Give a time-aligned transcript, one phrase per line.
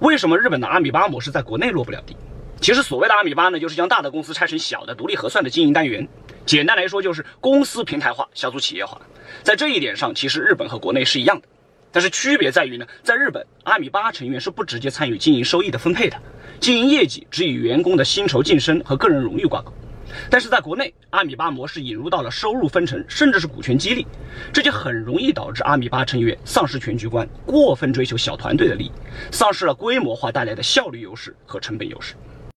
[0.00, 2.16] 为什么日本的阿米巴模式在国内落不了地？
[2.58, 6.08] 其实所谓的阿米巴呢，就是将大的公司拆成小的独立核算的经营单元。
[6.46, 8.98] 简单来说，就是公司平台化、小组企业化。
[9.42, 11.46] 在这一点上，其实日本和国内是一样的，
[11.92, 16.16] 但是区别在于呢，在日本，阿米巴成员是不直接参与经营收益的分配的，
[16.58, 19.70] 经营业绩只与员工的薪酬晋升和个人荣誉挂钩。
[20.30, 24.06] 但是在国内，阿米巴模式引入到了收入分成，甚至是股权激励，
[24.52, 28.92] 这就很容易导致阿米巴成员丧失全局观，过分追求小团队的利益，
[29.30, 32.14] 丧失了规模化带来的效率优势和成本优势。